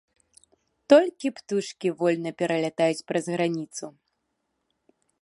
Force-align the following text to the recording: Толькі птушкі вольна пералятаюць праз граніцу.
Толькі 0.93 1.33
птушкі 1.41 1.93
вольна 2.01 2.31
пералятаюць 2.41 3.05
праз 3.13 3.25
граніцу. 3.37 3.85